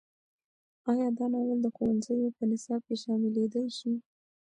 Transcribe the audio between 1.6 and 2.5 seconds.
د ښوونځیو په